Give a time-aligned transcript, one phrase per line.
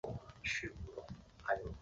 [0.03, 0.67] 然后再绕去
[1.45, 1.77] 买羽绒衣